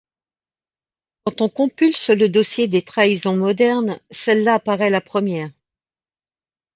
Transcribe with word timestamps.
Quand 1.25 1.41
on 1.41 1.49
compulse 1.49 2.09
le 2.09 2.27
dossier 2.27 2.67
des 2.67 2.81
trahisons 2.81 3.37
modernes, 3.37 3.99
celle-là 4.09 4.55
apparaît 4.55 4.89
la 4.89 4.99
première. 4.99 5.51